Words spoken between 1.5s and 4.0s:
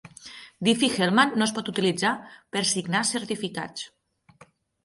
pot utilitzar per signar certificats.